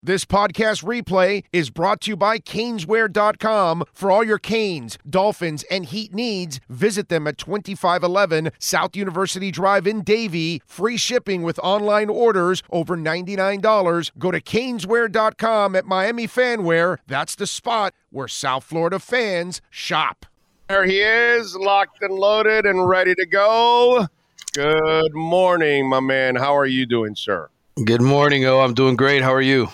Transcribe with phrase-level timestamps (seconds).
[0.00, 3.82] This podcast replay is brought to you by Caneswear.com.
[3.92, 9.88] For all your Canes, Dolphins, and Heat needs, visit them at 2511 South University Drive
[9.88, 10.62] in Davie.
[10.64, 14.12] Free shipping with online orders over $99.
[14.18, 16.98] Go to Caneswear.com at Miami Fanwear.
[17.08, 20.26] That's the spot where South Florida fans shop.
[20.68, 24.06] There he is, locked and loaded and ready to go.
[24.54, 26.36] Good morning, my man.
[26.36, 27.50] How are you doing, sir?
[27.84, 28.44] Good morning.
[28.44, 29.22] Oh, I'm doing great.
[29.22, 29.68] How are you?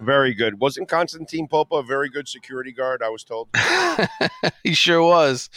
[0.00, 0.60] Very good.
[0.60, 3.02] Wasn't Constantine Popa a very good security guard?
[3.02, 3.48] I was told.
[4.64, 5.50] he sure was.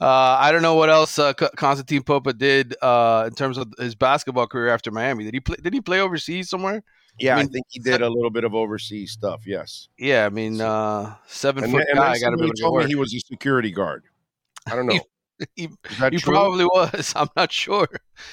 [0.00, 3.94] Uh, I don't know what else uh, Constantine Popa did uh, in terms of his
[3.94, 5.24] basketball career after Miami.
[5.24, 5.56] Did he play?
[5.60, 6.82] Did he play overseas somewhere?
[7.18, 9.42] Yeah, I, mean, I think he did a little bit of overseas stuff.
[9.46, 9.88] Yes.
[9.98, 12.18] Yeah, I mean, uh, seven and, foot and guy.
[12.18, 14.04] Got to be told me he was a security guard.
[14.66, 15.00] I don't know.
[15.56, 15.68] he,
[16.10, 17.12] he probably was.
[17.16, 17.88] I'm not sure.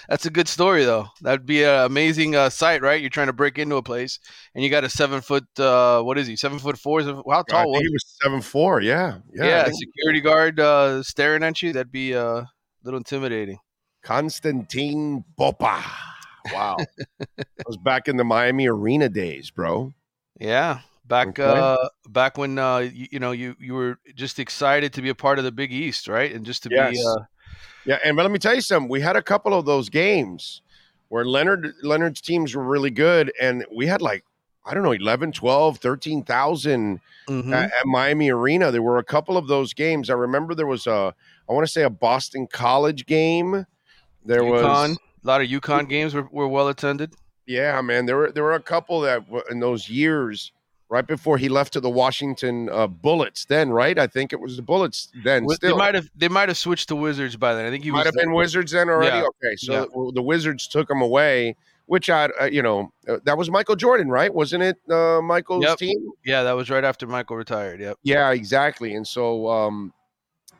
[0.09, 1.07] That's a good story, though.
[1.21, 2.99] That'd be an amazing uh, sight, right?
[2.99, 4.19] You're trying to break into a place,
[4.53, 5.45] and you got a seven foot.
[5.57, 6.35] Uh, what is he?
[6.35, 6.99] Seven foot four?
[6.99, 7.71] is How tall?
[7.71, 8.81] was he was seven four.
[8.81, 9.45] Yeah, yeah.
[9.45, 11.73] Yeah, security guard uh, staring at you.
[11.73, 12.47] That'd be uh, a
[12.83, 13.59] little intimidating.
[14.03, 15.83] Constantine Popa.
[16.53, 16.77] Wow,
[17.19, 19.93] that was back in the Miami Arena days, bro.
[20.39, 21.43] Yeah, back okay.
[21.43, 25.15] uh back when uh you, you, know you you were just excited to be a
[25.15, 26.31] part of the Big East, right?
[26.33, 26.91] And just to yes.
[26.91, 27.23] be uh
[27.85, 28.89] yeah, and but let me tell you something.
[28.89, 30.61] We had a couple of those games
[31.09, 34.23] where Leonard Leonard's teams were really good and we had like
[34.65, 36.99] I don't know 11, 12, 13,000
[37.29, 37.53] mm-hmm.
[37.53, 38.69] at, at, Miami Arena.
[38.69, 40.09] There were a couple of those games.
[40.09, 41.15] I remember there was a
[41.49, 43.65] I want to say a Boston College game.
[44.25, 47.13] There UConn, was a lot of UConn games were, were well attended.
[47.45, 48.05] Yeah, man.
[48.05, 50.51] There were there were a couple that in those years
[50.89, 53.45] right before he left to the Washington uh, Bullets.
[53.45, 53.97] Then, right?
[53.97, 55.09] I think it was the Bullets.
[55.23, 57.65] Then, still, they might have they might have switched to Wizards by then.
[57.65, 59.17] I think he might have been Wizards then already.
[59.17, 59.23] Yeah.
[59.23, 60.11] Okay, so yeah.
[60.13, 61.55] the Wizards took him away.
[61.85, 64.33] Which I, uh, you know, uh, that was Michael Jordan, right?
[64.33, 65.77] Wasn't it uh, Michael's yep.
[65.77, 66.11] team?
[66.25, 67.79] Yeah, that was right after Michael retired.
[67.79, 67.99] Yep.
[68.03, 68.93] Yeah, exactly.
[68.93, 69.93] And so, um,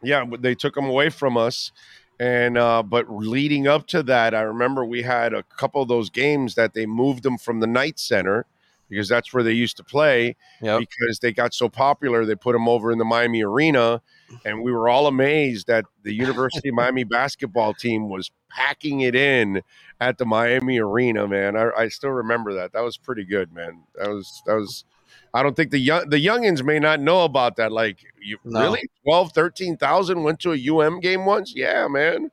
[0.01, 1.73] yeah, they took him away from us.
[2.17, 6.09] And uh, but leading up to that, I remember we had a couple of those
[6.09, 8.45] games that they moved them from the Knight Center
[8.89, 10.35] because that's where they used to play.
[10.61, 10.79] Yep.
[10.79, 14.01] Because they got so popular, they put them over in the Miami Arena,
[14.45, 19.15] and we were all amazed that the University of Miami basketball team was packing it
[19.15, 19.61] in
[19.99, 21.27] at the Miami Arena.
[21.27, 22.73] Man, I, I, still remember that.
[22.73, 23.83] That was pretty good, man.
[23.95, 24.85] That was that was.
[25.33, 27.71] I don't think the young the youngins may not know about that.
[27.71, 28.61] Like, you no.
[28.61, 31.53] really 12, 13,000 went to a UM game once?
[31.55, 32.31] Yeah, man.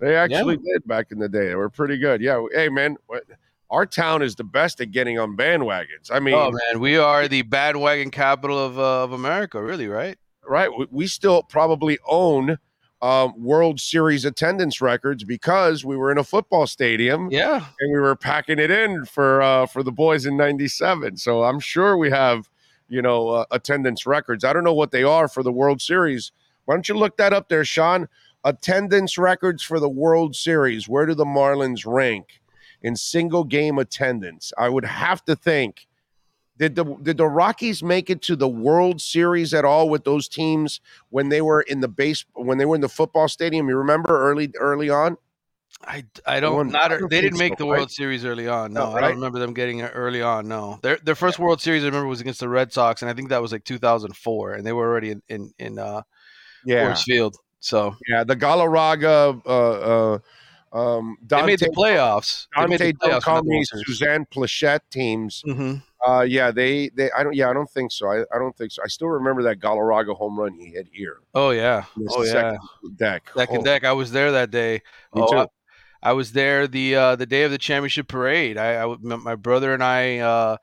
[0.00, 0.74] They actually yeah.
[0.74, 1.48] did back in the day.
[1.48, 2.22] They were pretty good.
[2.22, 2.42] Yeah.
[2.52, 2.96] Hey, man.
[3.06, 3.24] What,
[3.70, 6.10] our town is the best at getting on bandwagons.
[6.10, 10.18] I mean, oh man, we are the bandwagon capital of uh, of America, really, right?
[10.46, 10.70] Right.
[10.76, 12.58] We, we still probably own
[13.02, 17.30] um, World Series attendance records because we were in a football stadium.
[17.30, 21.16] Yeah, and we were packing it in for uh, for the boys in '97.
[21.16, 22.50] So I'm sure we have
[22.88, 24.44] you know uh, attendance records.
[24.44, 26.32] I don't know what they are for the World Series.
[26.64, 28.08] Why don't you look that up there, Sean?
[28.42, 30.88] Attendance records for the World Series.
[30.88, 32.40] Where do the Marlins rank?
[32.82, 34.52] In single game attendance.
[34.58, 35.86] I would have to think
[36.60, 40.28] did the did the Rockies make it to the World Series at all with those
[40.28, 43.70] teams when they were in the base when they were in the football stadium?
[43.70, 45.16] You remember early early on?
[45.86, 47.90] I, I don't not I don't they didn't make so, the World right?
[47.90, 48.74] Series early on.
[48.74, 49.04] No, no right?
[49.04, 50.48] I don't remember them getting it early on.
[50.48, 51.46] No, their their first yeah.
[51.46, 53.64] World Series I remember was against the Red Sox, and I think that was like
[53.64, 56.02] 2004, and they were already in in, in uh,
[56.66, 56.94] yeah.
[56.94, 57.36] Field.
[57.60, 59.70] So yeah, the Galarraga uh,
[60.14, 60.18] uh,
[60.72, 62.46] um, Dante, they made the playoffs.
[62.54, 65.42] Dante they made the playoffs Suzanne Bichette teams.
[65.46, 65.76] Mm-hmm.
[66.06, 68.08] Uh, yeah, they, they, I don't, yeah, I don't think so.
[68.08, 68.82] I, I don't think so.
[68.82, 71.18] I still remember that Galarraga home run he hit here.
[71.34, 72.56] Oh yeah, oh yeah,
[72.96, 73.62] deck, second oh.
[73.62, 73.84] deck.
[73.84, 74.80] I was there that day.
[75.14, 75.38] Me oh, too.
[75.38, 78.56] I, I, was there the uh, the day of the championship parade.
[78.56, 80.56] I, I my brother and I uh,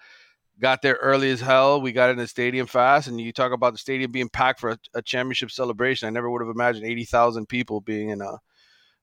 [0.59, 1.81] got there early as hell.
[1.81, 4.71] We got in the stadium fast, and you talk about the stadium being packed for
[4.71, 6.07] a, a championship celebration.
[6.07, 8.39] I never would have imagined eighty thousand people being in a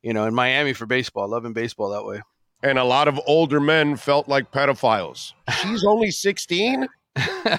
[0.04, 2.20] you know, in Miami for baseball, loving baseball that way.
[2.62, 5.32] And a lot of older men felt like pedophiles.
[5.62, 6.86] She's only 16.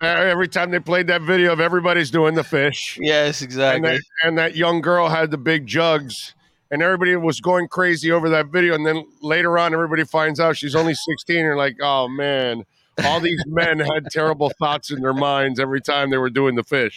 [0.00, 2.96] Uh, every time they played that video of everybody's doing the fish.
[3.00, 3.76] Yes, exactly.
[3.76, 6.36] And that, and that young girl had the big jugs
[6.70, 8.76] and everybody was going crazy over that video.
[8.76, 11.36] And then later on, everybody finds out she's only 16.
[11.36, 12.62] And you're like, oh man,
[13.04, 16.62] all these men had terrible thoughts in their minds every time they were doing the
[16.62, 16.96] fish.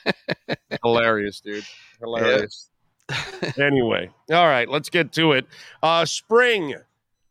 [0.82, 1.66] Hilarious, dude.
[2.00, 2.70] Hilarious
[3.58, 5.46] anyway, all right, let's get to it.
[5.82, 6.74] Uh, spring,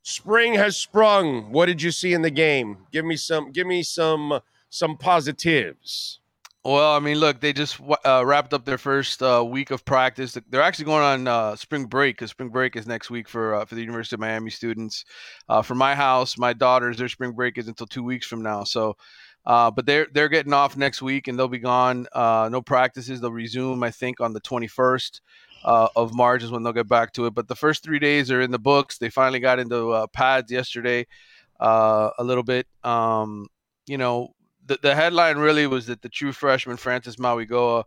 [0.04, 1.52] spring has sprung.
[1.52, 2.78] What did you see in the game?
[2.92, 3.52] Give me some.
[3.52, 4.40] Give me some.
[4.74, 6.22] Some positives.
[6.64, 10.38] Well, I mean, look, they just uh, wrapped up their first uh, week of practice.
[10.50, 13.66] They're actually going on uh, spring break because spring break is next week for uh,
[13.66, 15.04] for the University of Miami students.
[15.50, 18.64] Uh, for my house, my daughters, their spring break is until two weeks from now.
[18.64, 18.96] So,
[19.48, 22.08] uh, but they're they're getting off next week and they'll be gone.
[22.14, 23.22] no practices.
[23.22, 24.40] They'll resume, I think, on the
[25.66, 27.34] 21st of March is when they'll get back to it.
[27.34, 28.98] But the first three days are in the books.
[28.98, 31.08] They finally got into pads yesterday
[31.60, 32.68] a little bit.
[32.84, 33.48] Um,
[33.88, 34.30] you know,
[34.66, 37.84] the, the headline really was that the true freshman Francis Mauigoa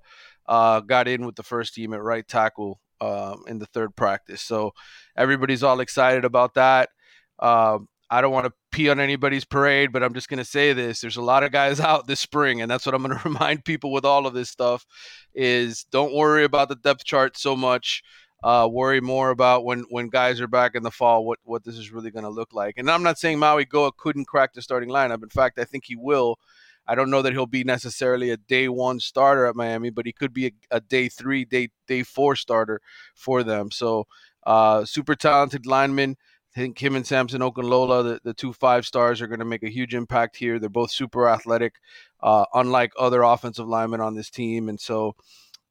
[0.46, 4.42] uh, got in with the first team at right tackle uh, in the third practice.
[4.42, 4.72] So
[5.16, 6.90] everybody's all excited about that.
[7.38, 7.78] Uh,
[8.14, 11.00] I don't want to pee on anybody's parade, but I'm just going to say this:
[11.00, 13.64] there's a lot of guys out this spring, and that's what I'm going to remind
[13.64, 14.86] people with all of this stuff:
[15.34, 18.02] is don't worry about the depth chart so much.
[18.44, 21.76] Uh, worry more about when when guys are back in the fall, what what this
[21.76, 22.74] is really going to look like.
[22.76, 25.24] And I'm not saying Mauigoa couldn't crack the starting lineup.
[25.24, 26.38] In fact, I think he will.
[26.86, 30.12] I don't know that he'll be necessarily a day one starter at Miami, but he
[30.12, 32.80] could be a, a day three, day day four starter
[33.14, 33.72] for them.
[33.72, 34.06] So
[34.46, 36.16] uh, super talented lineman.
[36.54, 39.64] I think him and Samson Okunlola, the, the two five stars, are going to make
[39.64, 40.58] a huge impact here.
[40.58, 41.74] They're both super athletic,
[42.22, 44.68] uh, unlike other offensive linemen on this team.
[44.68, 45.16] And so,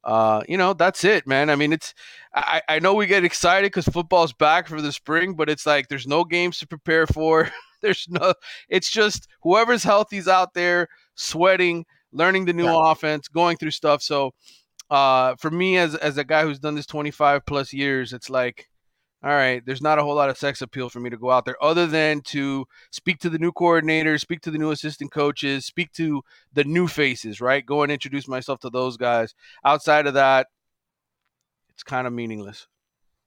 [0.04, 1.48] uh, you know, that's it, man.
[1.48, 1.94] I mean, it's
[2.34, 5.88] I, I know we get excited because football's back for the spring, but it's like
[5.88, 7.50] there's no games to prepare for.
[7.80, 8.34] there's no.
[8.68, 12.92] It's just whoever's healthy's out there sweating, learning the new yeah.
[12.92, 14.02] offense, going through stuff.
[14.02, 14.34] So
[14.90, 18.68] uh, for me, as as a guy who's done this 25 plus years, it's like,
[19.24, 21.46] all right, there's not a whole lot of sex appeal for me to go out
[21.46, 25.64] there, other than to speak to the new coordinators, speak to the new assistant coaches,
[25.64, 26.22] speak to
[26.52, 27.64] the new faces, right?
[27.64, 29.34] Go and introduce myself to those guys.
[29.64, 30.48] Outside of that,
[31.70, 32.66] it's kind of meaningless.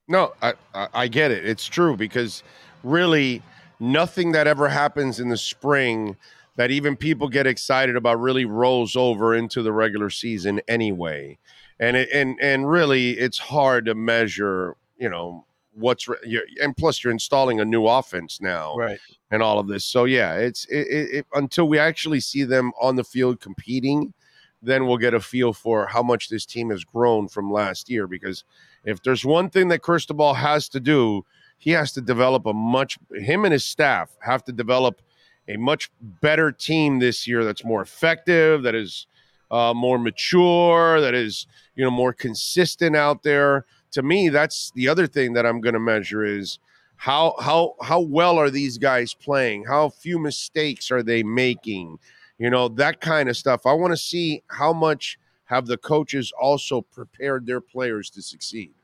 [0.06, 1.44] No, I, I get it.
[1.44, 2.44] It's true because
[2.84, 3.42] really
[3.80, 6.16] nothing that ever happens in the spring
[6.54, 11.38] that even people get excited about really rolls over into the regular season anyway.
[11.80, 14.76] And it, and and really, it's hard to measure.
[14.96, 15.44] You know
[15.78, 18.98] what's re- and plus you're installing a new offense now, right?
[19.30, 19.84] And all of this.
[19.84, 24.12] So yeah, it's it, it, until we actually see them on the field competing,
[24.62, 28.06] then we'll get a feel for how much this team has grown from last year.
[28.06, 28.44] Because
[28.84, 31.24] if there's one thing that Cristobal has to do,
[31.58, 32.98] he has to develop a much.
[33.14, 35.00] Him and his staff have to develop
[35.48, 39.06] a much better team this year that's more effective, that is
[39.50, 43.64] uh, more mature, that is you know more consistent out there.
[43.92, 46.58] To me, that's the other thing that I'm going to measure is
[46.96, 49.64] how how how well are these guys playing?
[49.64, 51.98] How few mistakes are they making?
[52.38, 53.66] You know that kind of stuff.
[53.66, 58.74] I want to see how much have the coaches also prepared their players to succeed.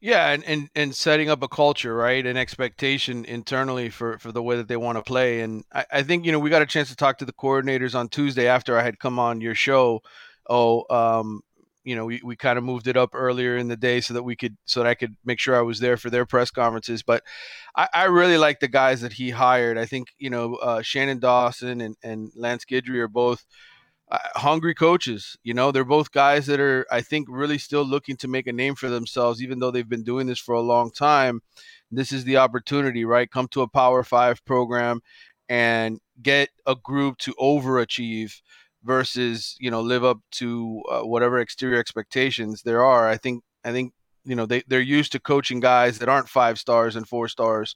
[0.00, 4.42] Yeah, and, and and setting up a culture, right, and expectation internally for for the
[4.42, 5.40] way that they want to play.
[5.40, 7.94] And I, I think you know we got a chance to talk to the coordinators
[7.94, 10.02] on Tuesday after I had come on your show.
[10.48, 11.42] Oh, um,
[11.84, 14.22] you know, we, we kind of moved it up earlier in the day so that
[14.22, 17.02] we could so that I could make sure I was there for their press conferences.
[17.02, 17.22] But
[17.76, 19.78] I, I really like the guys that he hired.
[19.78, 23.44] I think you know uh, Shannon Dawson and and Lance Guidry are both
[24.10, 25.36] uh, hungry coaches.
[25.44, 28.52] You know, they're both guys that are, I think, really still looking to make a
[28.52, 31.40] name for themselves, even though they've been doing this for a long time.
[31.90, 33.30] This is the opportunity, right?
[33.30, 35.00] Come to a Power Five program
[35.48, 38.32] and get a group to overachieve
[38.84, 43.08] versus, you know, live up to uh, whatever exterior expectations there are.
[43.08, 43.92] I think, I think
[44.24, 47.74] you know they, they're used to coaching guys that aren't five stars and four stars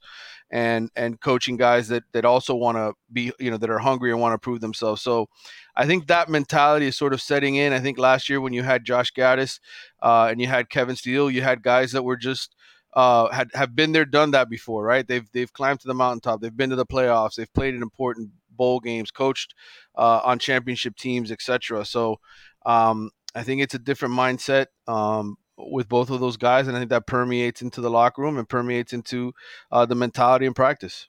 [0.51, 4.11] and and coaching guys that that also want to be you know that are hungry
[4.11, 5.27] and want to prove themselves so
[5.75, 8.61] i think that mentality is sort of setting in i think last year when you
[8.61, 9.59] had josh gattis
[10.03, 12.55] uh, and you had kevin steele you had guys that were just
[12.95, 15.05] uh, had have been there, done that before, right?
[15.05, 16.39] They've they've climbed to the mountaintop.
[16.39, 17.35] They've been to the playoffs.
[17.35, 19.53] They've played in important bowl games, coached
[19.95, 21.85] uh, on championship teams, etc.
[21.85, 22.19] So
[22.65, 24.67] um, I think it's a different mindset.
[24.87, 28.37] Um, with both of those guys, and I think that permeates into the locker room
[28.37, 29.33] and permeates into
[29.71, 31.07] uh, the mentality and practice.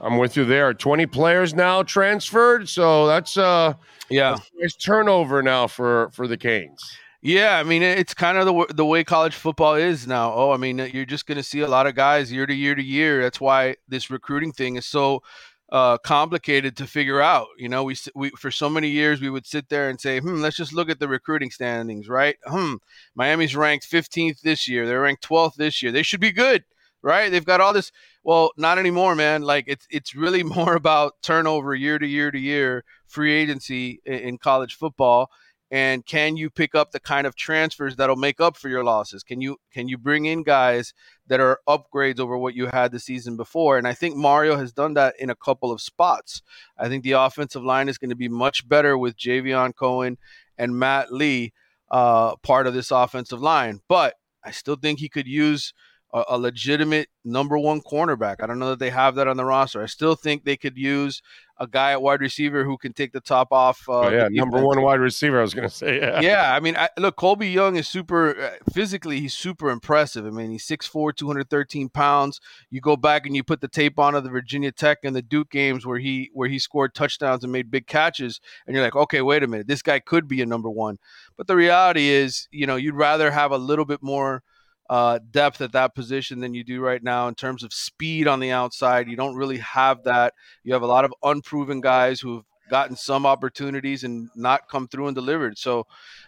[0.00, 0.72] I'm with you there.
[0.74, 3.74] 20 players now transferred, so that's uh
[4.08, 6.96] yeah, that's nice turnover now for for the Canes.
[7.20, 10.32] Yeah, I mean it's kind of the the way college football is now.
[10.32, 12.74] Oh, I mean you're just going to see a lot of guys year to year
[12.74, 13.22] to year.
[13.22, 15.22] That's why this recruiting thing is so
[15.70, 17.48] uh, complicated to figure out.
[17.58, 20.40] You know, we, we for so many years we would sit there and say, "Hmm,
[20.40, 22.36] let's just look at the recruiting standings, right?
[22.44, 22.74] Hmm,
[23.14, 24.86] Miami's ranked 15th this year.
[24.86, 25.92] They're ranked 12th this year.
[25.92, 26.64] They should be good,
[27.02, 27.30] right?
[27.30, 27.92] They've got all this.
[28.24, 29.42] Well, not anymore, man.
[29.42, 34.14] Like it's it's really more about turnover year to year to year, free agency in,
[34.14, 35.30] in college football,
[35.70, 39.22] and can you pick up the kind of transfers that'll make up for your losses
[39.22, 40.94] can you can you bring in guys
[41.26, 44.72] that are upgrades over what you had the season before and i think mario has
[44.72, 46.42] done that in a couple of spots
[46.78, 50.16] i think the offensive line is going to be much better with javion cohen
[50.56, 51.52] and matt lee
[51.90, 55.72] uh, part of this offensive line but i still think he could use
[56.12, 58.36] a, a, legitimate number one cornerback.
[58.40, 59.82] I don't know that they have that on the roster.
[59.82, 61.22] I still think they could use
[61.60, 63.88] a guy at wide receiver who can take the top off.
[63.88, 65.38] Uh, oh, yeah, number one wide receiver.
[65.38, 66.54] I was going to say, yeah, yeah.
[66.54, 69.20] I mean, I, look, Colby Young is super uh, physically.
[69.20, 70.24] He's super impressive.
[70.26, 72.40] I mean, he's 6'4", 213 pounds.
[72.70, 75.22] You go back and you put the tape on of the Virginia Tech and the
[75.22, 78.96] Duke games where he where he scored touchdowns and made big catches, and you're like,
[78.96, 80.98] okay, wait a minute, this guy could be a number one.
[81.36, 84.42] But the reality is, you know, you'd rather have a little bit more
[84.88, 88.40] uh, depth at that position than you do right now in terms of speed on
[88.40, 89.08] the outside.
[89.08, 90.34] You don't really have that.
[90.64, 95.06] You have a lot of unproven guys who've gotten some opportunities and not come through
[95.06, 95.58] and delivered.
[95.58, 95.86] So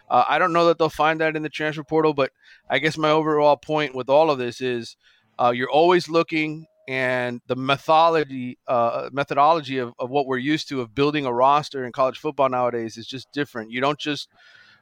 [0.09, 2.31] uh, I don't know that they'll find that in the transfer portal, but
[2.69, 4.95] I guess my overall point with all of this is
[5.39, 10.81] uh, you're always looking and the methodology uh, methodology of, of what we're used to
[10.81, 13.71] of building a roster in college football nowadays is just different.
[13.71, 14.27] You don't just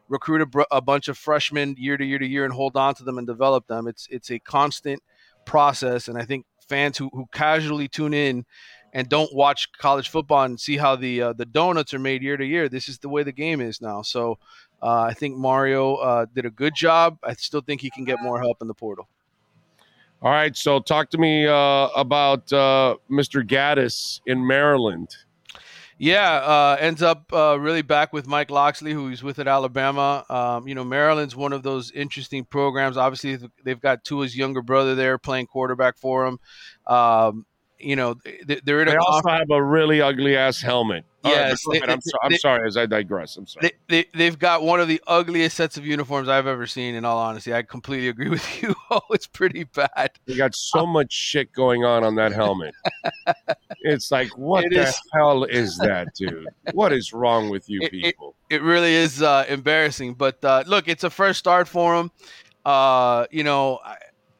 [0.09, 2.95] recruit a, br- a bunch of freshmen year to year to year and hold on
[2.95, 3.87] to them and develop them.
[3.87, 5.01] It's it's a constant
[5.45, 8.45] process, and I think fans who, who casually tune in
[8.93, 12.37] and don't watch college football and see how the uh, the donuts are made year
[12.37, 12.69] to year.
[12.69, 14.01] This is the way the game is now.
[14.01, 14.37] So
[14.81, 17.17] uh, I think Mario uh, did a good job.
[17.23, 19.07] I still think he can get more help in the portal.
[20.21, 23.41] All right, so talk to me uh, about uh, Mr.
[23.41, 25.15] Gattis in Maryland.
[26.01, 30.23] Yeah, uh, ends up uh, really back with Mike Locksley, who he's with at Alabama.
[30.29, 32.95] Um, you know, Maryland's one of those interesting programs.
[32.95, 36.39] Obviously, they've got Tua's younger brother there playing quarterback for him.
[36.87, 37.45] Um,
[37.79, 41.05] you know, they're in they also have a really ugly ass helmet.
[41.23, 43.35] Yes, right, they, I'm, so, I'm they, sorry as I digress.
[43.35, 43.71] I'm sorry.
[43.87, 46.95] They, they, have got one of the ugliest sets of uniforms I've ever seen.
[46.95, 48.73] In all honesty, I completely agree with you.
[48.89, 50.11] oh, it's pretty bad.
[50.25, 52.73] They got so much shit going on on that helmet.
[53.81, 56.47] it's like, what it the is, hell is that, dude?
[56.71, 58.35] What is wrong with you it, people?
[58.49, 60.13] It, it really is uh, embarrassing.
[60.13, 62.11] But uh, look, it's a first start for him.
[62.63, 63.79] Uh, you know,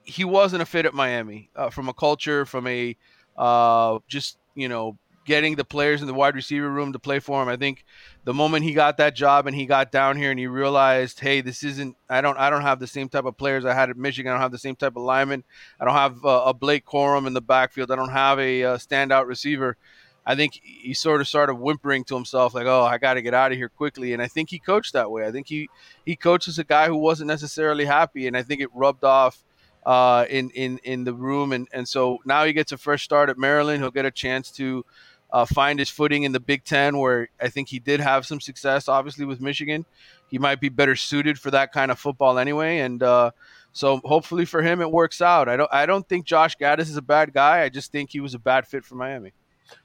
[0.03, 2.95] he wasn't a fit at Miami uh, from a culture, from a
[3.39, 4.97] uh, just you know
[5.29, 7.47] getting the players in the wide receiver room to play for him.
[7.47, 7.85] I think
[8.25, 11.41] the moment he got that job and he got down here and he realized, hey,
[11.41, 11.95] this isn't.
[12.09, 12.37] I don't.
[12.37, 14.31] I don't have the same type of players I had at Michigan.
[14.31, 15.43] I don't have the same type of lineman.
[15.79, 17.91] I don't have uh, a Blake Corum in the backfield.
[17.91, 19.77] I don't have a, uh, standout receiver.
[20.25, 23.33] I think he sort of started whimpering to himself, like, "Oh, I got to get
[23.33, 25.25] out of here quickly." And I think he coached that way.
[25.25, 25.69] I think he
[26.05, 29.43] he coaches a guy who wasn't necessarily happy, and I think it rubbed off
[29.85, 33.29] uh, in in in the room, and and so now he gets a fresh start
[33.29, 33.81] at Maryland.
[33.81, 34.85] He'll get a chance to
[35.31, 38.39] uh, find his footing in the Big Ten, where I think he did have some
[38.39, 39.85] success, obviously with Michigan.
[40.29, 43.31] He might be better suited for that kind of football anyway, and uh,
[43.71, 45.47] so hopefully for him it works out.
[45.47, 47.61] I don't I don't think Josh Gattis is a bad guy.
[47.61, 49.33] I just think he was a bad fit for Miami.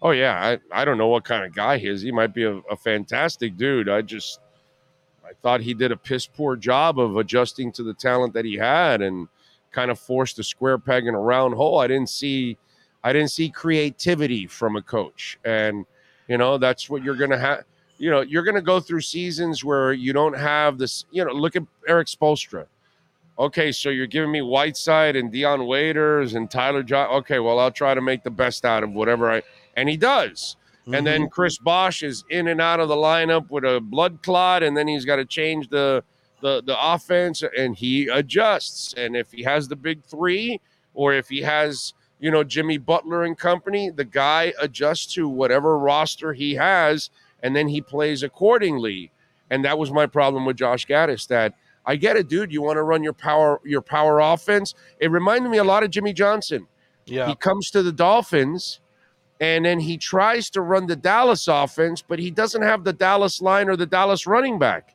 [0.00, 2.00] Oh yeah, I, I don't know what kind of guy he is.
[2.00, 3.88] He might be a, a fantastic dude.
[3.88, 4.40] I just
[5.24, 8.54] I thought he did a piss poor job of adjusting to the talent that he
[8.54, 9.28] had and
[9.74, 11.80] kind of forced a square peg in a round hole.
[11.80, 12.56] I didn't see
[13.02, 15.38] I didn't see creativity from a coach.
[15.44, 15.84] And
[16.28, 17.64] you know, that's what you're going to have
[17.98, 21.32] you know, you're going to go through seasons where you don't have this, you know,
[21.32, 22.66] look at Erik Spoelstra.
[23.38, 27.08] Okay, so you're giving me Whiteside and Dion Waiters and Tyler John.
[27.10, 29.42] Okay, well, I'll try to make the best out of whatever I
[29.76, 30.56] and he does.
[30.82, 30.94] Mm-hmm.
[30.94, 31.30] And then mm-hmm.
[31.30, 34.86] Chris Bosh is in and out of the lineup with a blood clot, and then
[34.86, 36.04] he's got to change the
[36.44, 38.92] the the offense and he adjusts.
[38.98, 40.60] And if he has the big three,
[40.92, 45.78] or if he has you know Jimmy Butler and company, the guy adjusts to whatever
[45.78, 47.08] roster he has,
[47.42, 49.10] and then he plays accordingly.
[49.50, 51.26] And that was my problem with Josh Gattis.
[51.28, 51.54] That
[51.86, 52.52] I get it, dude.
[52.52, 54.74] You want to run your power your power offense.
[55.00, 56.66] It reminded me a lot of Jimmy Johnson.
[57.06, 58.80] Yeah, he comes to the Dolphins.
[59.40, 63.42] And then he tries to run the Dallas offense, but he doesn't have the Dallas
[63.42, 64.93] line or the Dallas running back.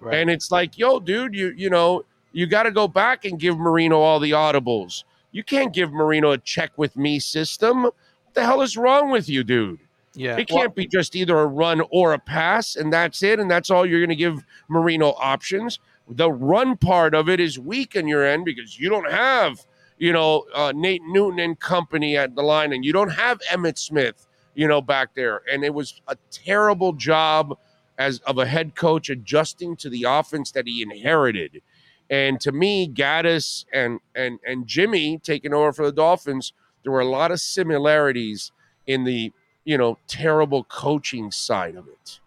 [0.00, 0.16] Right.
[0.18, 3.58] And it's like, yo, dude, you you know, you got to go back and give
[3.58, 5.04] Marino all the audibles.
[5.32, 7.84] You can't give Marino a check with me system.
[7.84, 7.94] What
[8.34, 9.80] the hell is wrong with you, dude?
[10.14, 10.36] Yeah.
[10.36, 13.38] It can't well, be just either a run or a pass, and that's it.
[13.38, 15.78] And that's all you're going to give Marino options.
[16.08, 19.60] The run part of it is weak in your end because you don't have,
[19.98, 23.78] you know, uh, Nate Newton and company at the line, and you don't have Emmitt
[23.78, 25.42] Smith, you know, back there.
[25.52, 27.58] And it was a terrible job
[27.98, 31.62] as of a head coach adjusting to the offense that he inherited.
[32.08, 37.00] And to me, Gattis and and and Jimmy taking over for the Dolphins, there were
[37.00, 38.52] a lot of similarities
[38.86, 39.32] in the
[39.64, 42.20] you know terrible coaching side of it.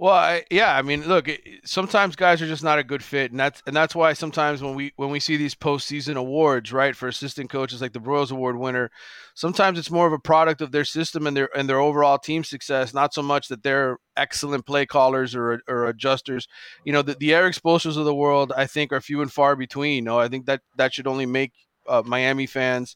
[0.00, 1.28] Well, I, yeah, I mean, look,
[1.64, 4.76] sometimes guys are just not a good fit, and that's and that's why sometimes when
[4.76, 8.56] we when we see these postseason awards, right, for assistant coaches like the Broyles Award
[8.56, 8.92] winner,
[9.34, 12.44] sometimes it's more of a product of their system and their and their overall team
[12.44, 16.46] success, not so much that they're excellent play callers or or adjusters.
[16.84, 19.56] You know, the, the Erik Spoelstras of the world, I think, are few and far
[19.56, 19.96] between.
[19.96, 21.54] You know, I think that that should only make
[21.88, 22.94] uh, Miami fans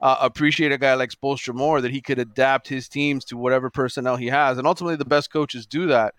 [0.00, 3.70] uh, appreciate a guy like Spoelstra more that he could adapt his teams to whatever
[3.70, 6.14] personnel he has, and ultimately the best coaches do that.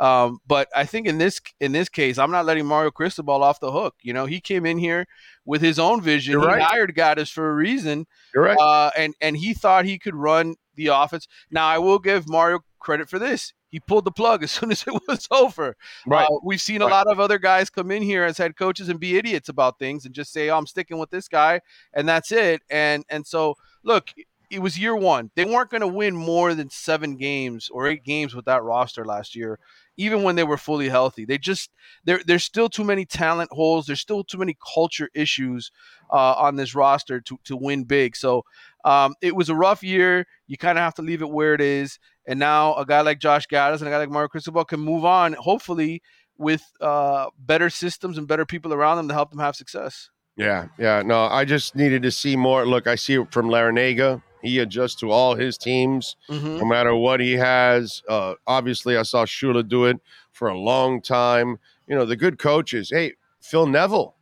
[0.00, 3.60] Um, but I think in this in this case, I'm not letting Mario Cristobal off
[3.60, 3.94] the hook.
[4.02, 5.06] You know, he came in here
[5.44, 6.32] with his own vision.
[6.32, 6.62] You're he right.
[6.62, 8.06] hired Gattis for a reason.
[8.34, 8.58] You're right.
[8.58, 11.28] Uh, and and he thought he could run the offense.
[11.50, 13.52] Now I will give Mario credit for this.
[13.70, 15.76] He pulled the plug as soon as it was over.
[16.06, 16.26] right.
[16.28, 16.90] Uh, we've seen a Right.
[16.92, 20.04] lot of other guys come in here as head coaches and be idiots about things
[20.04, 21.60] and just say, "Oh, I'm sticking with this guy,"
[21.92, 22.62] and that's it.
[22.68, 24.10] And and so look,
[24.50, 25.30] it was year one.
[25.34, 29.04] They weren't going to win more than seven games or eight games with that roster
[29.04, 29.58] last year,
[29.96, 31.24] even when they were fully healthy.
[31.24, 31.70] They just
[32.04, 33.86] there there's still too many talent holes.
[33.86, 35.70] There's still too many culture issues
[36.10, 38.16] uh, on this roster to to win big.
[38.16, 38.44] So
[38.84, 40.26] um, it was a rough year.
[40.46, 41.98] You kind of have to leave it where it is.
[42.26, 45.04] And now a guy like Josh Gattis and a guy like Mario Cristobal can move
[45.04, 46.02] on, hopefully,
[46.38, 50.10] with uh, better systems and better people around them to help them have success.
[50.36, 51.02] Yeah, yeah.
[51.02, 52.66] No, I just needed to see more.
[52.66, 54.22] Look, I see it from Larrañaga.
[54.44, 56.58] He adjusts to all his teams, Mm-hmm.
[56.58, 58.02] no matter what he has.
[58.08, 59.98] Uh, obviously, I saw Shula do it
[60.32, 61.58] for a long time.
[61.88, 62.90] You know, the good coaches.
[62.90, 64.14] Hey, Phil Neville.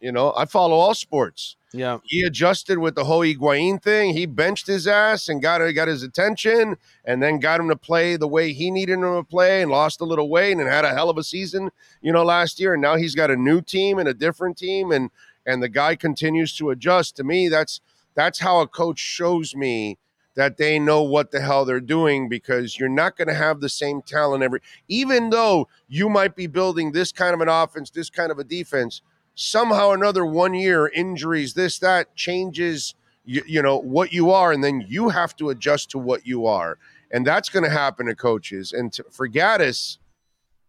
[0.00, 1.56] You know, I follow all sports.
[1.74, 1.98] Yeah.
[2.04, 4.14] He adjusted with the whole Higuain thing.
[4.14, 8.16] He benched his ass and got got his attention, and then got him to play
[8.16, 10.94] the way he needed him to play, and lost a little weight, and had a
[10.94, 11.70] hell of a season,
[12.00, 12.72] you know, last year.
[12.74, 15.10] And now he's got a new team and a different team, and
[15.44, 17.16] and the guy continues to adjust.
[17.16, 17.80] To me, that's
[18.14, 19.98] that's how a coach shows me
[20.36, 23.68] that they know what the hell they're doing because you're not going to have the
[23.68, 28.10] same talent every even though you might be building this kind of an offense, this
[28.10, 29.00] kind of a defense,
[29.34, 32.94] somehow another one year injuries, this that changes
[33.24, 36.46] you, you know what you are and then you have to adjust to what you
[36.46, 36.78] are.
[37.10, 39.98] And that's going to happen to coaches and to, for Gattis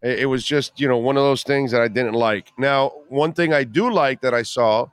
[0.05, 2.51] it it was just, you know, one of those things that I didn't like.
[2.57, 4.87] Now, one thing I do like that I saw,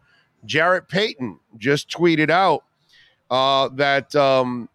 [0.45, 2.65] Jarrett Payton just tweeted out
[3.31, 4.69] uh, that um,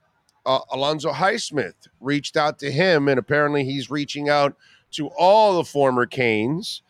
[0.45, 4.55] uh, Alonzo Highsmith reached out to him, and apparently he's reaching out
[4.91, 6.81] to all the former Canes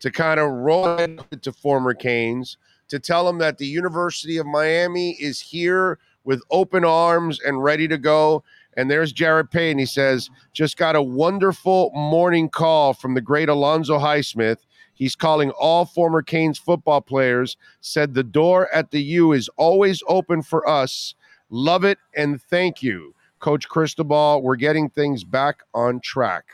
[0.00, 2.58] to kind of roll it to former Canes
[2.88, 7.88] to tell them that the University of Miami is here with open arms and ready
[7.88, 8.44] to go.
[8.76, 9.78] And there's Jarrett Payton.
[9.78, 14.58] He says, just got a wonderful morning call from the great Alonzo Highsmith.
[14.94, 20.02] He's calling all former Canes football players, said the door at the U is always
[20.06, 21.14] open for us.
[21.50, 23.14] Love it and thank you.
[23.38, 26.44] Coach Cristobal, we're getting things back on track.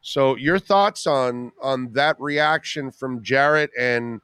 [0.00, 4.20] So your thoughts on on that reaction from Jarrett and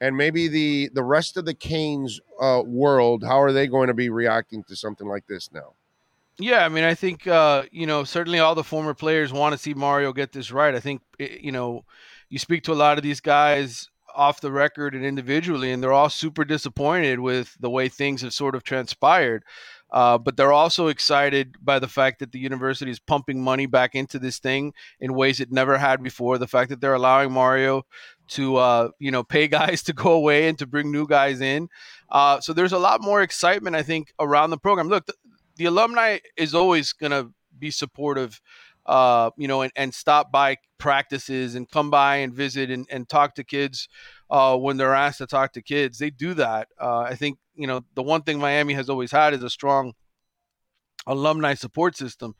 [0.00, 3.94] and maybe the the rest of the Canes uh, world, how are they going to
[3.94, 5.74] be reacting to something like this now?
[6.38, 9.58] Yeah, I mean, I think uh, you know certainly all the former players want to
[9.58, 10.74] see Mario get this right.
[10.74, 11.84] I think eh, you know
[12.28, 15.92] you speak to a lot of these guys off the record and individually, and they're
[15.92, 19.44] all super disappointed with the way things have sort of transpired.
[19.90, 23.94] Uh, but they're also excited by the fact that the university is pumping money back
[23.94, 26.36] into this thing in ways it never had before.
[26.36, 27.86] The fact that they're allowing Mario
[28.28, 31.68] to, uh, you know, pay guys to go away and to bring new guys in.
[32.10, 34.88] Uh, so there's a lot more excitement, I think, around the program.
[34.88, 35.14] Look, the,
[35.56, 38.40] the alumni is always going to be supportive,
[38.88, 43.08] uh, you know, and, and stop by practices and come by and visit and, and
[43.08, 43.88] talk to kids
[44.30, 45.98] uh, when they're asked to talk to kids.
[45.98, 46.68] They do that.
[46.80, 49.92] Uh, I think, you know, the one thing Miami has always had is a strong
[51.06, 52.34] alumni support system.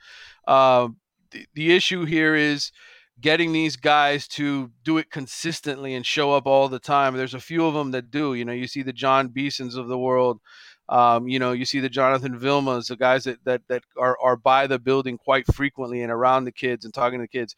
[0.46, 0.88] Uh,
[1.30, 2.72] the, the issue here is
[3.20, 7.14] getting these guys to do it consistently and show up all the time.
[7.14, 8.32] There's a few of them that do.
[8.34, 10.40] You know, you see the Jon Beasons of the world.
[10.88, 14.36] Um, you know, you see the Jonathan Vilmas, the guys that that that are are
[14.36, 17.54] by the building quite frequently and around the kids and talking to the kids.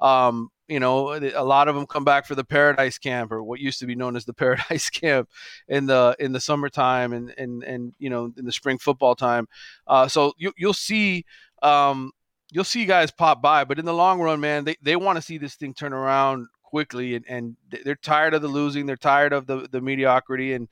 [0.00, 3.60] Um, you know, a lot of them come back for the Paradise Camp or what
[3.60, 5.28] used to be known as the Paradise Camp
[5.68, 9.46] in the in the summertime and and and you know in the spring football time.
[9.86, 11.24] Uh, so you you'll see.
[11.62, 12.12] Um,
[12.52, 15.22] You'll see guys pop by, but in the long run, man, they, they want to
[15.22, 18.86] see this thing turn around quickly, and, and they're tired of the losing.
[18.86, 20.68] They're tired of the, the mediocrity, and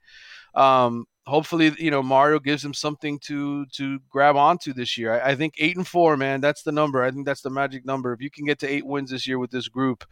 [0.55, 5.13] um, hopefully, you know, Mario gives them something to to grab onto this year.
[5.13, 7.03] I, I, think eight and four, man, that's the number.
[7.03, 8.13] I think that's the magic number.
[8.13, 10.05] If you can get to eight wins this year with this group,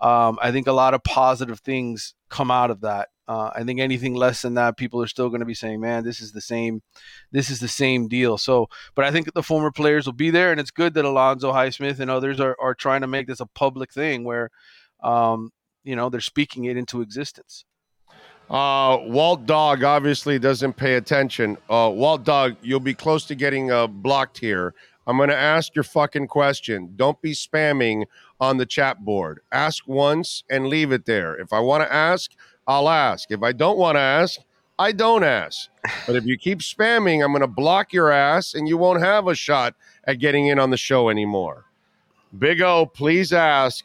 [0.00, 3.08] um, I think a lot of positive things come out of that.
[3.26, 6.04] Uh, I think anything less than that, people are still going to be saying, "Man,
[6.04, 6.82] this is the same,
[7.30, 10.50] this is the same deal." So, but I think the former players will be there,
[10.50, 13.46] and it's good that Alonzo Highsmith and others are are trying to make this a
[13.46, 14.50] public thing where,
[15.02, 15.52] um,
[15.84, 17.64] you know, they're speaking it into existence.
[18.50, 21.56] Uh, Walt Dog obviously doesn't pay attention.
[21.68, 24.74] Uh, Walt Dog, you'll be close to getting uh, blocked here.
[25.06, 26.92] I'm going to ask your fucking question.
[26.96, 28.04] Don't be spamming
[28.40, 29.40] on the chat board.
[29.52, 31.34] Ask once and leave it there.
[31.36, 32.32] If I want to ask,
[32.66, 33.30] I'll ask.
[33.30, 34.40] If I don't want to ask,
[34.78, 35.68] I don't ask.
[36.06, 39.28] But if you keep spamming, I'm going to block your ass and you won't have
[39.28, 41.66] a shot at getting in on the show anymore.
[42.38, 43.84] Big O, please ask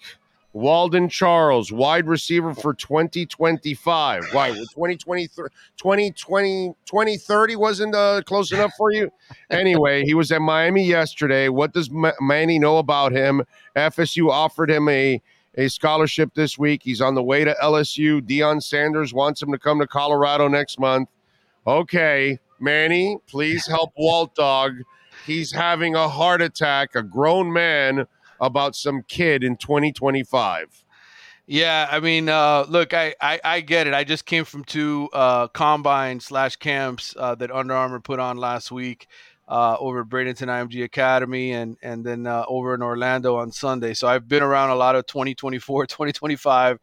[0.59, 4.33] Walden Charles, wide receiver for 2025.
[4.33, 4.49] Why?
[4.49, 9.09] 2023, 2020, 2030 wasn't uh, close enough for you?
[9.49, 11.47] Anyway, he was at Miami yesterday.
[11.47, 13.41] What does Manny know about him?
[13.77, 15.21] FSU offered him a,
[15.55, 16.81] a scholarship this week.
[16.83, 18.19] He's on the way to LSU.
[18.19, 21.07] Deion Sanders wants him to come to Colorado next month.
[21.65, 24.73] Okay, Manny, please help Walt Dog.
[25.25, 28.07] He's having a heart attack, a grown man
[28.39, 30.85] about some kid in 2025.
[31.51, 33.93] Yeah, I mean, uh, look, I, I, I get it.
[33.95, 38.37] I just came from two uh, combine slash camps uh, that Under Armour put on
[38.37, 39.07] last week
[39.47, 43.95] uh, over at Bradenton IMG Academy and and then uh, over in Orlando on Sunday.
[43.95, 46.79] So I've been around a lot of 2024, 2025,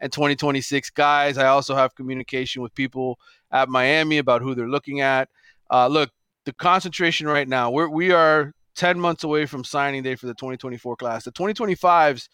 [0.00, 1.38] and 2026 guys.
[1.38, 3.20] I also have communication with people
[3.52, 5.28] at Miami about who they're looking at.
[5.70, 6.10] Uh, look,
[6.44, 10.34] the concentration right now, we're we are 10 months away from signing day for the
[10.34, 11.24] 2024 class.
[11.24, 12.28] The 2025s,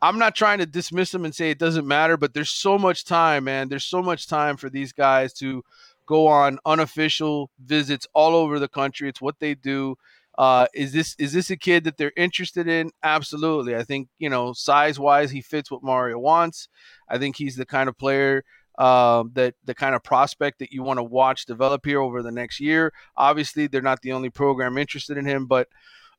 [0.00, 3.04] I'm not trying to dismiss them and say it doesn't matter, but there's so much
[3.04, 3.68] time, man.
[3.68, 5.62] There's so much time for these guys to
[6.06, 9.08] go on unofficial visits all over the country.
[9.08, 9.96] It's what they do.
[10.38, 12.92] Uh, is this is this a kid that they're interested in?
[13.02, 13.74] Absolutely.
[13.76, 16.68] I think you know size wise, he fits what Mario wants.
[17.08, 18.44] I think he's the kind of player
[18.78, 22.32] uh, that the kind of prospect that you want to watch develop here over the
[22.32, 22.92] next year.
[23.16, 25.68] Obviously, they're not the only program interested in him, but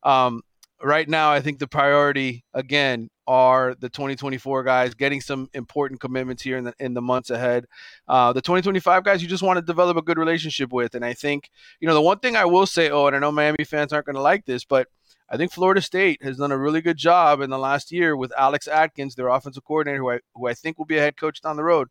[0.04, 0.42] um,
[0.84, 6.44] right now, I think the priority again are the 2024 guys getting some important commitments
[6.44, 7.66] here in the in the months ahead.
[8.08, 11.14] Uh, the 2025 guys, you just want to develop a good relationship with, and I
[11.14, 12.90] think you know the one thing I will say.
[12.90, 14.88] Oh, and I know Miami fans aren't going to like this, but
[15.30, 18.34] I think Florida State has done a really good job in the last year with
[18.38, 21.42] Alex Atkins, their offensive coordinator, who I who I think will be a head coach
[21.42, 21.90] down the road.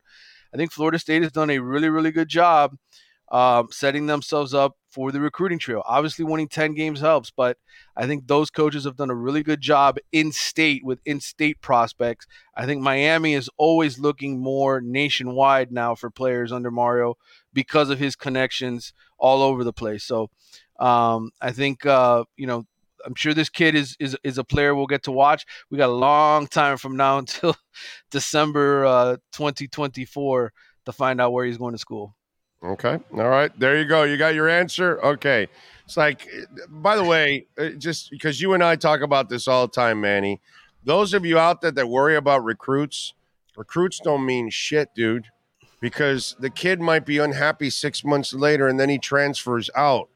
[0.53, 2.77] I think Florida State has done a really, really good job
[3.31, 5.83] um, setting themselves up for the recruiting trail.
[5.87, 7.57] Obviously, winning 10 games helps, but
[7.97, 11.61] I think those coaches have done a really good job in state with in state
[11.61, 12.27] prospects.
[12.57, 17.15] I think Miami is always looking more nationwide now for players under Mario
[17.53, 20.03] because of his connections all over the place.
[20.05, 20.31] So
[20.81, 22.65] um, I think, uh, you know,
[23.05, 25.45] I'm sure this kid is is is a player we'll get to watch.
[25.71, 27.57] We got a long time from now until
[28.11, 30.53] December uh, 2024
[30.87, 32.15] to find out where he's going to school.
[32.63, 32.99] Okay.
[33.15, 33.51] All right.
[33.59, 34.03] There you go.
[34.03, 35.03] You got your answer.
[35.03, 35.49] Okay.
[35.87, 36.29] It's like,
[36.69, 40.01] by the way, uh, just because you and I talk about this all the time,
[40.01, 40.41] Manny.
[40.85, 43.15] Those of you out there that worry about recruits,
[43.57, 45.27] recruits don't mean shit, dude.
[45.81, 50.11] Because the kid might be unhappy six months later and then he transfers out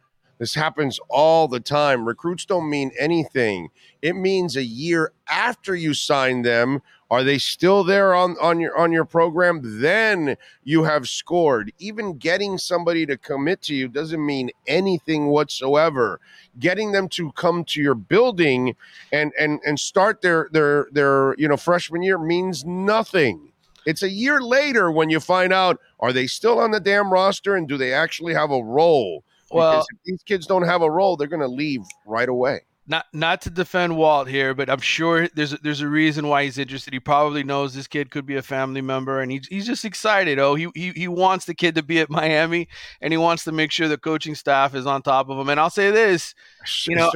[0.45, 2.07] this happens all the time.
[2.07, 3.71] Recruits don't mean anything.
[4.03, 8.77] It means a year after you sign them, are they still there on, on your
[8.77, 9.81] on your program?
[9.81, 11.73] Then you have scored.
[11.79, 16.21] Even getting somebody to commit to you doesn't mean anything whatsoever.
[16.59, 18.77] Getting them to come to your building
[19.13, 23.51] and and and start their their their you know freshman year means nothing.
[23.87, 27.57] It's a year later when you find out are they still on the damn roster
[27.57, 29.25] and do they actually have a role?
[29.51, 32.63] Well, if these kids don't have a role, they're going to leave right away.
[32.87, 36.45] Not not to defend Walt here, but I'm sure there's a, there's a reason why
[36.45, 36.93] he's interested.
[36.93, 40.39] He probably knows this kid could be a family member, and he's he's just excited.
[40.39, 42.69] Oh, he he he wants the kid to be at Miami,
[43.01, 45.49] and he wants to make sure the coaching staff is on top of him.
[45.49, 46.35] And I'll say this,
[46.87, 47.11] you know,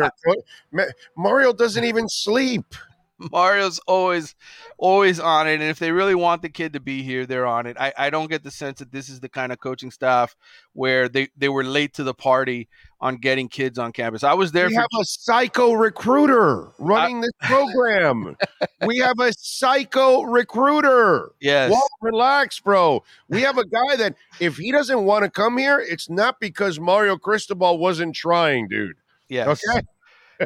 [1.15, 2.75] Mario doesn't even sleep.
[3.33, 4.35] Mario's always,
[4.77, 5.55] always on it.
[5.55, 7.77] And if they really want the kid to be here, they're on it.
[7.79, 10.37] I, I don't get the sense that this is the kind of coaching staff
[10.73, 12.69] where they, they were late to the party
[13.01, 14.23] on getting kids on campus.
[14.23, 14.69] I was there.
[14.69, 18.37] We for- have a psycho recruiter running I- this program.
[18.87, 21.33] we have a psycho recruiter.
[21.41, 21.73] Yes.
[21.73, 23.03] Walt, relax, bro.
[23.29, 26.79] We have a guy that if he doesn't want to come here, it's not because
[26.79, 28.97] Mario Cristobal wasn't trying, dude.
[29.29, 29.61] Yes.
[29.65, 29.83] Okay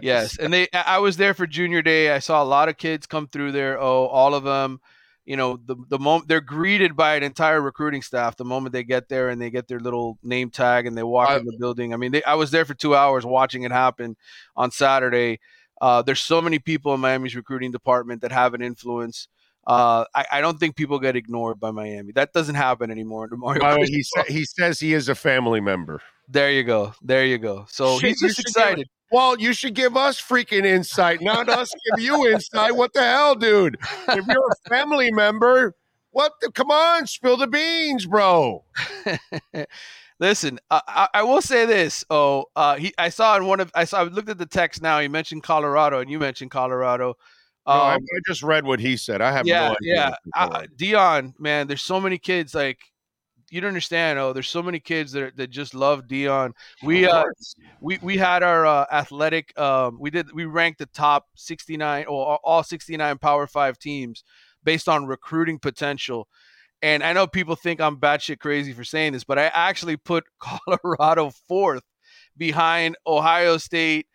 [0.01, 2.11] yes, and they I was there for junior day.
[2.11, 3.81] I saw a lot of kids come through there.
[3.81, 4.81] Oh, all of them.
[5.25, 8.83] You know, the the moment they're greeted by an entire recruiting staff the moment they
[8.83, 11.57] get there and they get their little name tag and they walk I, in the
[11.59, 11.95] building.
[11.95, 14.17] I mean, they, I was there for two hours watching it happen
[14.57, 15.39] on Saturday.
[15.81, 19.29] Uh, there's so many people in Miami's recruiting department that have an influence.
[19.67, 22.11] Uh, I, I, don't think people get ignored by Miami.
[22.13, 23.29] That doesn't happen anymore.
[23.33, 26.01] Mario he, sa- he says he is a family member.
[26.29, 26.95] There you go.
[27.01, 27.67] There you go.
[27.69, 28.89] So Shit, he's just excited.
[29.13, 32.75] well, you should give us freaking insight, not us give you insight.
[32.75, 33.79] What the hell, dude?
[34.09, 35.77] If you're a family member,
[36.11, 36.33] what?
[36.41, 38.65] The, come on, spill the beans, bro.
[40.19, 42.05] Listen, I, I, will say this.
[42.09, 44.81] Oh, uh, he, I saw in one of I saw I looked at the text
[44.81, 45.01] now.
[45.01, 47.17] He mentioned Colorado, and you mentioned Colorado.
[47.65, 49.21] Um, no, I, I, just read what he said.
[49.21, 50.15] I have yeah, no yeah.
[50.35, 52.79] Uh, Deion, man, there's so many kids like
[53.51, 54.19] you don't understand.
[54.19, 56.53] Oh, there's so many kids that that just love Deion.
[56.83, 57.25] We uh,
[57.81, 59.57] we we had our uh, athletic.
[59.59, 64.25] Um, we did we ranked the top 69 or all 69 Power Five teams
[64.65, 66.29] based on recruiting potential.
[66.81, 70.25] And I know people think I'm batshit crazy for saying this, but I actually put
[70.41, 71.85] Colorado fourth
[72.37, 74.07] behind Ohio State,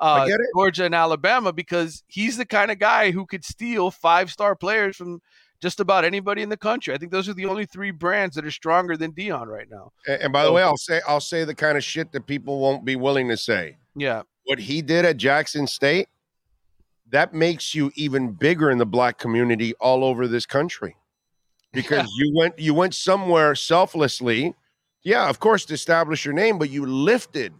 [0.00, 4.54] uh, Georgia, and Alabama because he's the kind of guy who could steal five star
[4.54, 5.20] players from
[5.60, 6.94] just about anybody in the country.
[6.94, 9.92] I think those are the only three brands that are stronger than Deion right now.
[10.06, 12.26] And, and by so, the way, I'll say I'll say the kind of shit that
[12.26, 13.78] people won't be willing to say.
[13.94, 14.22] Yeah.
[14.44, 16.08] What he did at Jackson State,
[17.10, 20.96] that makes you even bigger in the black community all over this country
[21.72, 22.24] because yeah.
[22.24, 24.54] you went you went somewhere selflessly
[25.04, 27.52] yeah of course to establish your name but you lifted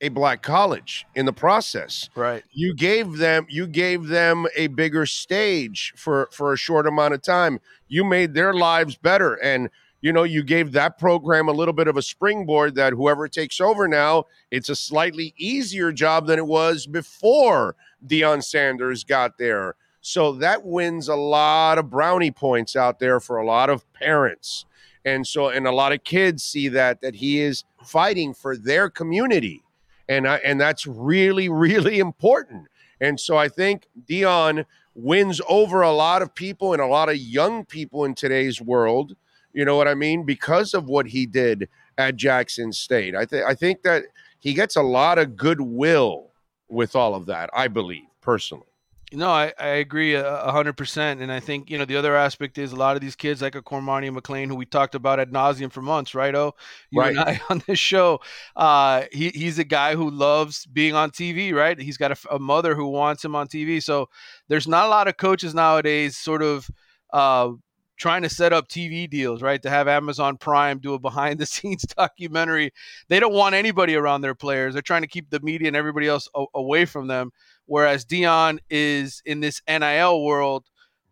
[0.00, 2.10] a black college in the process.
[2.14, 2.44] Right.
[2.52, 7.22] You gave them you gave them a bigger stage for for a short amount of
[7.22, 7.60] time.
[7.88, 9.34] You made their lives better.
[9.34, 9.70] And
[10.02, 13.60] you know you gave that program a little bit of a springboard that whoever takes
[13.60, 17.74] over now it's a slightly easier job than it was before
[18.06, 19.74] Deion Sanders got there.
[20.00, 24.64] So that wins a lot of brownie points out there for a lot of parents.
[25.04, 28.88] And so, and a lot of kids see that, that he is fighting for their
[28.88, 29.62] community.
[30.08, 32.68] And, I, and that's really, really important.
[33.00, 34.64] And so I think Deion
[34.94, 39.14] wins over a lot of people and a lot of young people in today's world.
[39.52, 40.24] You know what I mean?
[40.24, 43.14] Because of what he did at Jackson State.
[43.14, 44.04] I think I think that
[44.38, 46.32] he gets a lot of goodwill
[46.68, 48.66] with all of that, I believe, personally.
[49.12, 52.58] No, I, I agree a hundred percent, and I think you know the other aspect
[52.58, 55.30] is a lot of these kids like a Cormani McClain, who we talked about ad
[55.30, 56.34] nauseum for months, right?
[56.34, 56.54] Oh,
[56.90, 57.10] you right.
[57.10, 58.20] and I on this show.
[58.56, 61.78] Uh, he he's a guy who loves being on TV, right?
[61.78, 64.08] He's got a, a, mother who wants him on TV, so
[64.48, 66.68] there's not a lot of coaches nowadays, sort of.
[67.12, 67.52] Uh,
[67.96, 69.60] trying to set up TV deals, right?
[69.62, 72.72] To have Amazon Prime do a behind the scenes documentary.
[73.08, 74.74] They don't want anybody around their players.
[74.74, 77.32] They're trying to keep the media and everybody else a- away from them.
[77.66, 80.66] Whereas Deion is in this NIL world,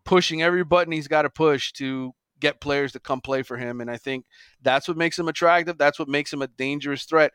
[0.05, 3.81] pushing every button he's got to push to get players to come play for him.
[3.81, 4.25] And I think
[4.61, 5.77] that's what makes him attractive.
[5.77, 7.31] That's what makes him a dangerous threat.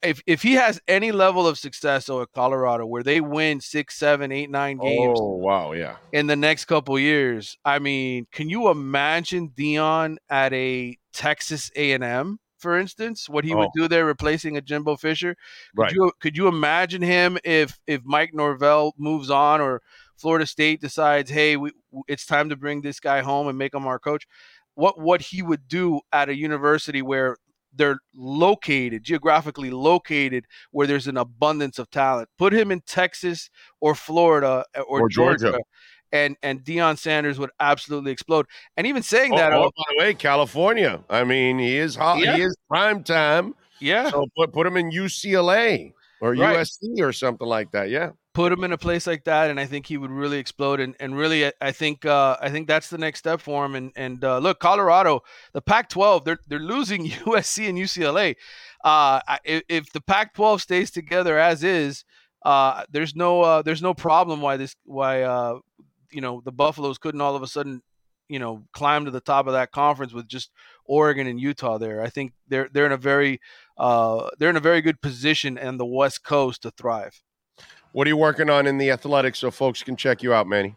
[0.00, 4.30] If, if he has any level of success at Colorado where they win six, seven,
[4.30, 8.68] eight, nine games, oh wow, yeah, in the next couple years, I mean, can you
[8.68, 12.38] imagine Deion at a Texas A and M?
[12.58, 13.58] for instance, what he oh.
[13.58, 15.36] would do there replacing a Jimbo Fisher.
[15.76, 15.92] Could right.
[15.92, 19.80] you could you imagine him if if Mike Norvell moves on or
[20.16, 21.72] Florida State decides, hey, we,
[22.08, 24.26] it's time to bring this guy home and make him our coach?
[24.74, 27.36] What what he would do at a university where
[27.74, 32.28] they're located geographically located where there's an abundance of talent.
[32.38, 33.50] Put him in Texas
[33.80, 35.50] or Florida uh, or, or Georgia.
[35.50, 35.58] Georgia
[36.12, 38.46] and and Deion Sanders would absolutely explode.
[38.76, 41.02] And even saying oh, that, oh, by the way, California.
[41.08, 42.18] I mean, he is hot.
[42.18, 42.36] Yeah.
[42.36, 43.54] He is prime time.
[43.80, 44.10] Yeah.
[44.10, 46.58] So put put him in UCLA or right.
[46.58, 47.90] USC or something like that.
[47.90, 48.10] Yeah.
[48.38, 50.78] Put him in a place like that, and I think he would really explode.
[50.78, 53.74] And, and really, I think uh, I think that's the next step for him.
[53.74, 55.22] And and uh, look, Colorado,
[55.54, 58.36] the Pac-12, they're they're losing USC and UCLA.
[58.84, 62.04] Uh, if, if the Pac-12 stays together as is,
[62.44, 65.58] uh, there's no uh, there's no problem why this why uh,
[66.12, 67.82] you know the Buffaloes couldn't all of a sudden
[68.28, 70.52] you know climb to the top of that conference with just
[70.84, 72.00] Oregon and Utah there.
[72.02, 73.40] I think they're they're in a very
[73.76, 77.20] uh, they're in a very good position in the West Coast to thrive.
[77.98, 80.76] What are you working on in the athletics so folks can check you out, Manny?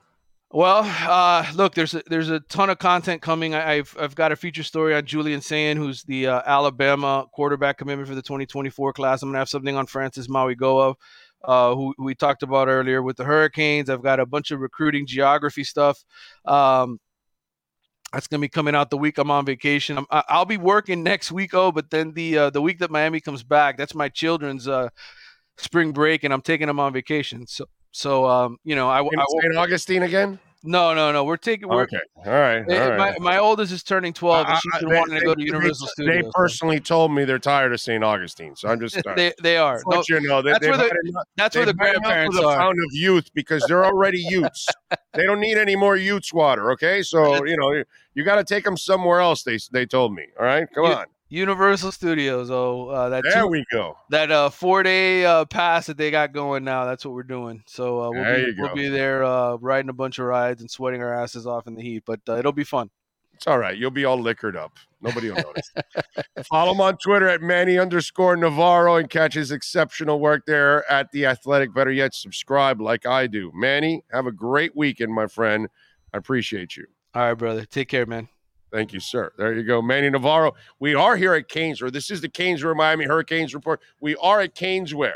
[0.50, 3.54] Well, uh, look, there's a, there's a ton of content coming.
[3.54, 7.78] I, have I've got a feature story on Julian Sayin, who's the uh, Alabama quarterback
[7.78, 9.22] commitment for the 2024 class.
[9.22, 10.96] I'm gonna have something on Francis Mauigoa
[11.44, 13.92] uh, who, who, we talked about earlier with the Hurricanes.
[13.92, 16.04] I've got a bunch of recruiting geography stuff.
[16.46, 17.00] Um,
[18.12, 20.04] that's gonna be coming out the week I'm on vacation.
[20.10, 23.22] i will be working next week, oh, but then the uh, the week that Miami
[23.22, 24.90] comes back, that's my children's uh,
[25.58, 27.46] spring break, and I'm taking them on vacation.
[27.48, 29.58] So so um, you know, I, I St.
[29.58, 30.40] Augustine again.
[30.64, 31.24] No, no, no.
[31.24, 31.68] We're taking.
[31.70, 33.20] We're, Okay, all right, all eh, right.
[33.20, 35.88] my, my oldest is turning twelve, and she's been they- wanting to go to Universal
[35.98, 36.24] they, Studios.
[36.26, 38.04] They personally told me they're tired of St.
[38.04, 38.96] Augustine, so I'm just.
[38.96, 39.82] uh, they they are.
[39.88, 42.38] No, you know, they, that's where the- enough- that's where the they've had enough grandparents
[42.38, 42.70] the are.
[42.70, 44.68] Of youth because they're already youths.
[45.16, 46.72] they don't need any more youths water.
[46.74, 47.84] Okay, so you know you,
[48.14, 49.42] you got to take them somewhere else.
[49.42, 50.28] They they told me.
[50.40, 51.06] All right, come You- on.
[51.32, 52.52] Universal Studios.
[52.52, 53.98] Oh, uh, that There two, we go.
[54.10, 56.84] that uh four day uh pass that they got going now.
[56.84, 57.64] That's what we're doing.
[57.68, 60.70] So uh, we'll There be we'll be there uh riding a bunch of rides and
[60.70, 62.90] sweating our asses off in the heat, but uh, it'll be fun.
[63.34, 63.76] It's all right.
[63.76, 64.74] You'll be all liquored up.
[65.02, 65.72] Nobody will notice.
[66.50, 71.12] Follow him on Twitter at Manny underscore Navarro and catch his exceptional work there at
[71.12, 71.74] the Athletic.
[71.74, 73.52] Better yet, subscribe like I do.
[73.56, 75.70] Manny, have a great weekend, my friend.
[76.14, 76.86] I appreciate you.
[77.16, 77.66] All right, brother.
[77.66, 78.28] Take care, man.
[78.72, 79.34] Thank you, sir.
[79.38, 79.82] There you go.
[79.82, 80.54] Manny Navarro.
[80.80, 81.92] We are here at Caneswear.
[81.92, 83.82] This is the Caneswear Miami Hurricanes report.
[84.00, 85.16] We are at Caneswear.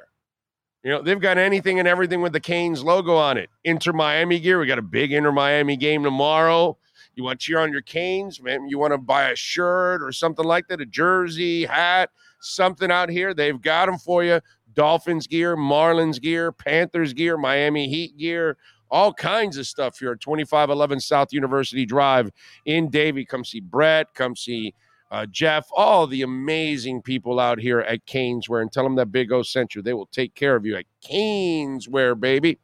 [0.84, 3.50] You know, they've got anything and everything with the Canes logo on it.
[3.64, 4.60] Inter Miami gear.
[4.60, 6.78] We got a big Inter Miami game tomorrow.
[7.16, 8.40] You want to cheer on your Canes?
[8.40, 12.10] You want to buy a shirt or something like that, a jersey, hat,
[12.42, 13.34] something out here?
[13.34, 14.42] They've got them for you.
[14.74, 18.58] Dolphins gear, Marlins gear, Panthers gear, Miami Heat gear,
[18.90, 22.32] all kinds of stuff here at 2511 South University Drive
[22.66, 23.26] in Davie.
[23.26, 24.74] Come see Brett, come see
[25.12, 29.32] uh, Jeff, all the amazing people out here at Caneswear, and tell them that Big
[29.32, 29.82] O sent you.
[29.82, 32.60] They will take care of you at Caneswear, baby.